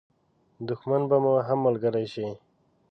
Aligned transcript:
دښمن 0.67 1.01
به 1.09 1.17
مو 1.23 1.33
هم 1.47 1.59
ملګری 1.67 2.05
شي. 2.13 2.27